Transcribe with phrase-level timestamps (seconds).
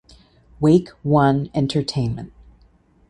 [0.59, 2.33] Wake One Entertainment